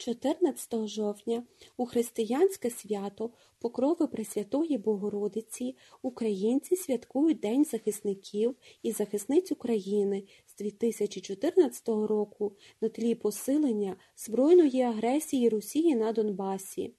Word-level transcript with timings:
14 0.00 0.88
жовтня 0.88 1.42
у 1.76 1.86
християнське 1.86 2.70
свято 2.70 3.30
Покрови 3.58 4.06
Пресвятої 4.06 4.78
Богородиці 4.78 5.76
українці 6.02 6.76
святкують 6.76 7.40
День 7.40 7.64
захисників 7.64 8.56
і 8.82 8.92
захисниць 8.92 9.52
України 9.52 10.24
з 10.46 10.56
2014 10.56 11.88
року 11.88 12.52
на 12.80 12.88
тлі 12.88 13.14
посилення 13.14 13.96
збройної 14.16 14.82
агресії 14.82 15.48
Росії 15.48 15.94
на 15.94 16.12
Донбасі. 16.12 16.94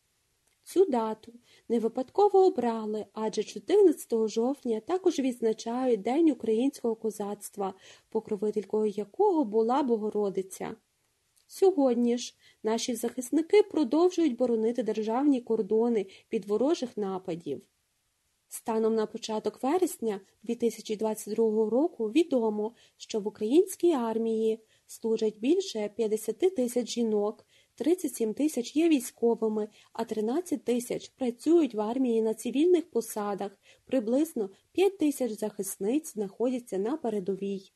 Цю 0.63 0.85
дату 0.85 1.33
не 1.69 1.79
випадково 1.79 2.45
обрали, 2.45 3.05
адже 3.13 3.43
14 3.43 4.27
жовтня 4.27 4.79
також 4.79 5.19
відзначають 5.19 6.01
День 6.01 6.31
українського 6.31 6.95
козацтва, 6.95 7.73
покровителькою 8.09 8.91
якого 8.91 9.45
була 9.45 9.83
Богородиця. 9.83 10.75
Сьогодні 11.53 12.17
ж 12.17 12.35
наші 12.63 12.95
захисники 12.95 13.63
продовжують 13.63 14.35
боронити 14.35 14.83
державні 14.83 15.41
кордони 15.41 16.05
від 16.33 16.45
ворожих 16.45 16.97
нападів. 16.97 17.61
Станом 18.47 18.95
на 18.95 19.05
початок 19.05 19.63
вересня 19.63 20.21
2022 20.43 21.69
року 21.69 22.11
відомо, 22.11 22.75
що 22.97 23.19
в 23.19 23.27
українській 23.27 23.91
армії 23.91 24.59
служать 24.87 25.39
більше 25.39 25.89
50 25.95 26.39
тисяч 26.39 26.89
жінок, 26.89 27.45
37 27.75 28.33
тисяч 28.33 28.75
є 28.75 28.89
військовими, 28.89 29.67
а 29.93 30.03
13 30.03 30.63
тисяч 30.63 31.09
працюють 31.09 31.75
в 31.75 31.81
армії 31.81 32.21
на 32.21 32.33
цивільних 32.33 32.91
посадах, 32.91 33.51
приблизно 33.85 34.49
5 34.71 34.97
тисяч 34.97 35.31
захисниць 35.31 36.13
знаходяться 36.13 36.77
на 36.77 36.97
передовій. 36.97 37.71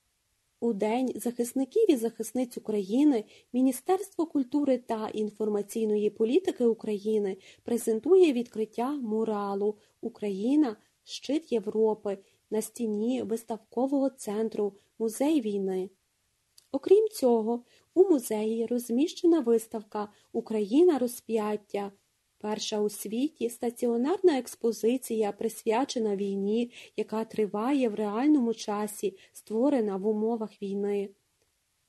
У 0.59 0.73
День 0.73 1.11
захисників 1.15 1.91
і 1.91 1.95
захисниць 1.95 2.57
України 2.57 3.25
Міністерство 3.53 4.25
культури 4.25 4.77
та 4.77 5.09
інформаційної 5.09 6.09
політики 6.09 6.65
України 6.65 7.37
презентує 7.63 8.33
відкриття 8.33 8.91
муралу 8.91 9.75
Україна 10.01 10.77
Щит 11.03 11.51
Європи 11.51 12.17
на 12.51 12.61
стіні 12.61 13.21
виставкового 13.23 14.09
центру 14.09 14.73
Музей 14.99 15.41
війни. 15.41 15.89
Окрім 16.71 17.09
цього, 17.09 17.63
у 17.93 18.03
музеї 18.03 18.65
розміщена 18.65 19.39
виставка 19.39 20.09
Україна 20.31 20.99
розп'яття. 20.99 21.91
Перша 22.45 22.79
у 22.79 22.89
світі 22.89 23.49
стаціонарна 23.49 24.37
експозиція, 24.37 25.31
присвячена 25.31 26.15
війні, 26.15 26.71
яка 26.97 27.25
триває 27.25 27.89
в 27.89 27.95
реальному 27.95 28.53
часі, 28.53 29.17
створена 29.33 29.97
в 29.97 30.07
умовах 30.07 30.61
війни. 30.61 31.09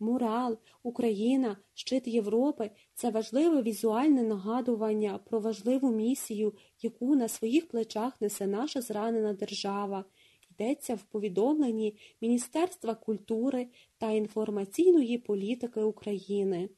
Мурал, 0.00 0.58
Україна, 0.82 1.56
щит 1.74 2.08
Європи 2.08 2.70
це 2.94 3.10
важливе 3.10 3.62
візуальне 3.62 4.22
нагадування 4.22 5.20
про 5.24 5.40
важливу 5.40 5.90
місію, 5.90 6.52
яку 6.82 7.16
на 7.16 7.28
своїх 7.28 7.68
плечах 7.68 8.20
несе 8.20 8.46
наша 8.46 8.80
зранена 8.80 9.32
держава. 9.32 10.04
Йдеться 10.50 10.94
в 10.94 11.02
повідомленні 11.02 11.96
Міністерства 12.20 12.94
культури 12.94 13.66
та 13.98 14.10
інформаційної 14.10 15.18
політики 15.18 15.80
України. 15.80 16.68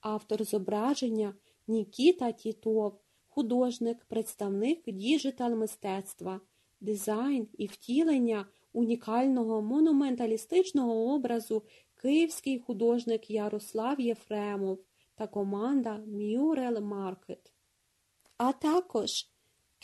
Автор 0.00 0.44
зображення 0.44 1.34
Нікіта 1.66 2.32
Тітов, 2.32 3.00
художник, 3.28 4.04
представник 4.04 4.82
digital 4.86 5.54
мистецтва, 5.54 6.40
дизайн 6.80 7.48
і 7.58 7.66
втілення 7.66 8.46
унікального 8.72 9.62
монументалістичного 9.62 11.14
образу 11.14 11.62
київський 12.02 12.58
художник 12.58 13.30
Ярослав 13.30 14.00
Єфремов 14.00 14.78
та 15.14 15.26
команда 15.26 16.04
Mural 16.08 16.78
Market. 16.78 17.52
А 18.36 18.52
також 18.52 19.28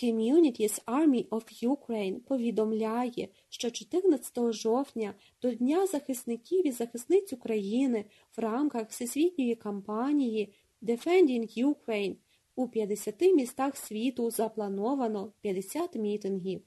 Communities 0.02 0.84
Army 0.84 1.28
of 1.28 1.66
Ukraine 1.68 2.20
повідомляє, 2.20 3.28
що 3.48 3.70
14 3.70 4.52
жовтня 4.52 5.14
до 5.42 5.54
Дня 5.54 5.86
захисників 5.86 6.66
і 6.66 6.70
захисниць 6.70 7.32
України 7.32 8.04
в 8.36 8.40
рамках 8.40 8.88
всесвітньої 8.88 9.54
кампанії 9.54 10.54
Defending 10.82 11.64
Ukraine 11.64 12.16
у 12.54 12.68
50 12.68 13.20
містах 13.20 13.76
світу 13.76 14.30
заплановано 14.30 15.32
50 15.40 15.94
мітингів. 15.94 16.62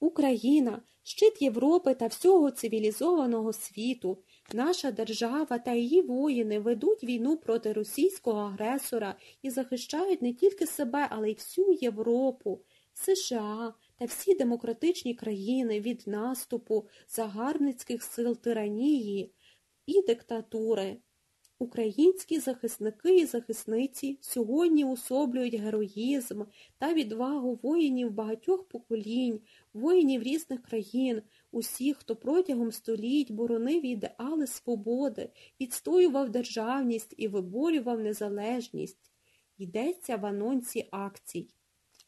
Україна 0.00 0.82
щит 1.02 1.42
Європи 1.42 1.94
та 1.94 2.06
всього 2.06 2.50
цивілізованого 2.50 3.52
світу. 3.52 4.18
Наша 4.52 4.90
держава 4.90 5.58
та 5.58 5.72
її 5.72 6.02
воїни 6.02 6.58
ведуть 6.58 7.04
війну 7.04 7.36
проти 7.36 7.72
російського 7.72 8.40
агресора 8.40 9.14
і 9.42 9.50
захищають 9.50 10.22
не 10.22 10.32
тільки 10.32 10.66
себе, 10.66 11.06
але 11.10 11.30
й 11.30 11.34
всю 11.34 11.72
Європу, 11.72 12.60
США 12.92 13.74
та 13.98 14.04
всі 14.04 14.34
демократичні 14.34 15.14
країни 15.14 15.80
від 15.80 16.02
наступу 16.06 16.88
загарбницьких 17.08 18.02
сил 18.02 18.36
тиранії 18.36 19.32
і 19.86 20.02
диктатури. 20.02 20.96
Українські 21.62 22.38
захисники 22.38 23.16
і 23.16 23.26
захисниці 23.26 24.18
сьогодні 24.20 24.84
особлюють 24.84 25.54
героїзм 25.54 26.42
та 26.78 26.94
відвагу 26.94 27.58
воїнів 27.62 28.10
багатьох 28.10 28.68
поколінь, 28.68 29.40
воїнів 29.74 30.22
різних 30.22 30.62
країн, 30.62 31.22
усіх, 31.52 31.96
хто 31.96 32.16
протягом 32.16 32.72
століть 32.72 33.30
боронив 33.30 33.86
ідеали 33.86 34.46
свободи, 34.46 35.30
відстоював 35.60 36.30
державність 36.30 37.14
і 37.16 37.28
виборював 37.28 38.00
незалежність. 38.00 39.12
Йдеться 39.58 40.16
в 40.16 40.26
анонсі 40.26 40.88
акцій. 40.90 41.48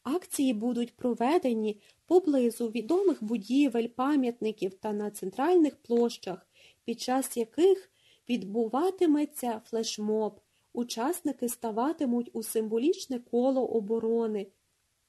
Акції 0.03 0.53
будуть 0.53 0.95
проведені 0.95 1.81
поблизу 2.05 2.67
відомих 2.69 3.23
будівель, 3.23 3.87
пам'ятників 3.87 4.73
та 4.73 4.93
на 4.93 5.11
центральних 5.11 5.75
площах, 5.75 6.47
під 6.85 7.01
час 7.01 7.37
яких 7.37 7.91
відбуватиметься 8.29 9.61
флешмоб, 9.65 10.39
учасники 10.73 11.49
ставатимуть 11.49 12.29
у 12.33 12.43
символічне 12.43 13.19
коло 13.19 13.65
оборони. 13.67 14.47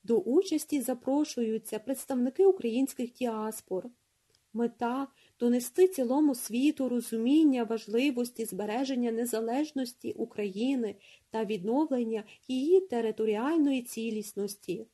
До 0.03 0.19
участі 0.19 0.81
запрошуються 0.81 1.79
представники 1.79 2.47
українських 2.47 3.13
діаспор. 3.13 3.87
Мета 4.53 5.09
донести 5.41 5.89
цілому 5.89 6.35
світу 6.35 6.89
розуміння 6.89 7.65
важливості 7.65 8.45
збереження 8.45 9.13
незалежності 9.13 10.13
України 10.13 10.95
та 11.31 11.45
відновлення 11.45 12.25
її 12.49 12.81
територіальної 12.81 13.83
цілісності. 13.83 14.87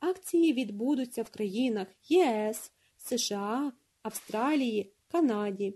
Акції 0.00 0.52
відбудуться 0.52 1.22
в 1.22 1.30
країнах 1.30 1.88
ЄС, 2.08 2.72
США, 2.96 3.72
Австралії, 4.02 4.92
Канаді. 5.08 5.74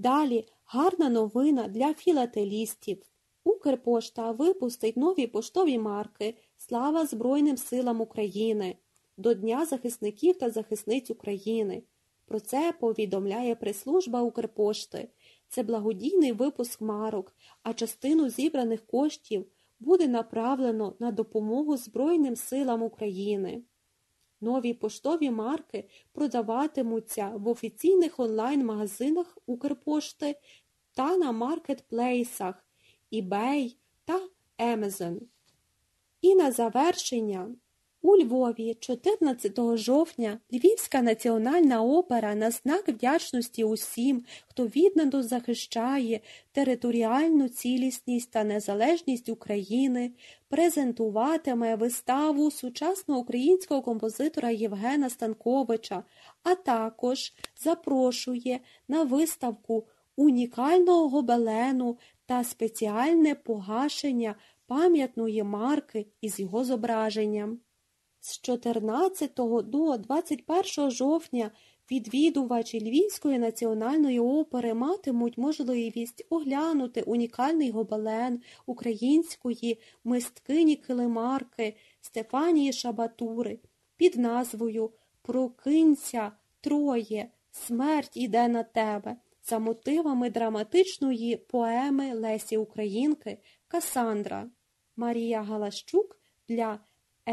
Далі 0.00 0.46
гарна 0.64 1.08
новина 1.08 1.68
для 1.68 1.94
філателістів. 1.94 3.02
Укрпошта 3.44 4.30
випустить 4.30 4.96
нові 4.96 5.26
поштові 5.26 5.78
марки 5.78 6.34
Слава 6.56 7.06
Збройним 7.06 7.56
силам 7.56 8.00
України 8.00 8.76
до 9.16 9.34
Дня 9.34 9.66
захисників 9.66 10.38
та 10.38 10.50
захисниць 10.50 11.10
України. 11.10 11.82
Про 12.26 12.40
це 12.40 12.74
повідомляє 12.80 13.54
прес-служба 13.54 14.22
Укрпошти. 14.22 15.08
Це 15.48 15.62
благодійний 15.62 16.32
випуск 16.32 16.80
марок, 16.80 17.32
а 17.62 17.72
частину 17.72 18.28
зібраних 18.28 18.86
коштів 18.86 19.46
буде 19.80 20.08
направлено 20.08 20.94
на 20.98 21.10
допомогу 21.10 21.76
Збройним 21.76 22.36
силам 22.36 22.82
України. 22.82 23.62
Нові 24.40 24.74
поштові 24.74 25.30
марки 25.30 25.88
продаватимуться 26.12 27.28
в 27.28 27.48
офіційних 27.48 28.20
онлайн-магазинах 28.20 29.38
Укрпошти 29.46 30.36
та 30.94 31.16
на 31.16 31.32
маркетплейсах 31.32 32.66
eBay 33.12 33.76
та 34.04 34.20
Amazon. 34.58 35.20
І 36.20 36.34
на 36.34 36.52
завершення 36.52 37.54
у 38.02 38.16
Львові 38.16 38.76
14 38.80 39.76
жовтня 39.76 40.38
Львівська 40.52 41.02
національна 41.02 41.82
опера 41.82 42.34
на 42.34 42.50
знак 42.50 42.88
вдячності 42.88 43.64
усім, 43.64 44.24
хто 44.48 44.66
віддано 44.66 45.22
захищає 45.22 46.20
територіальну 46.52 47.48
цілісність 47.48 48.30
та 48.30 48.44
незалежність 48.44 49.28
України, 49.28 50.10
презентуватиме 50.48 51.76
виставу 51.76 52.50
сучасного 52.50 53.20
українського 53.20 53.82
композитора 53.82 54.50
Євгена 54.50 55.10
Станковича, 55.10 56.04
а 56.42 56.54
також 56.54 57.32
запрошує 57.56 58.60
на 58.88 59.02
виставку 59.02 59.86
унікального 60.16 61.08
гобелену 61.08 61.98
та 62.26 62.44
спеціальне 62.44 63.34
погашення 63.34 64.34
пам'ятної 64.66 65.42
марки 65.42 66.06
із 66.20 66.40
його 66.40 66.64
зображенням. 66.64 67.60
З 68.20 68.40
14 68.40 69.32
до 69.64 69.96
21 69.96 70.90
жовтня 70.90 71.50
Відвідувачі 71.90 72.80
Львівської 72.80 73.38
національної 73.38 74.20
опери 74.20 74.74
матимуть 74.74 75.38
можливість 75.38 76.26
оглянути 76.30 77.02
унікальний 77.02 77.70
гобелен 77.70 78.42
української 78.66 79.80
мисткині 80.04 80.76
килимарки 80.76 81.76
Стефанії 82.00 82.72
Шабатури 82.72 83.58
під 83.96 84.16
назвою 84.16 84.90
Прокинься, 85.22 86.32
Троє, 86.60 87.30
смерть 87.50 88.16
іде 88.16 88.48
на 88.48 88.62
тебе 88.62 89.16
за 89.44 89.58
мотивами 89.58 90.30
драматичної 90.30 91.36
поеми 91.36 92.14
Лесі 92.14 92.56
Українки 92.56 93.38
Касандра. 93.68 94.50
Марія 94.96 95.42
Галащук 95.42 96.20
для 96.48 96.78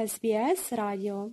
СБС 0.07 0.73
Радіо 0.73 1.31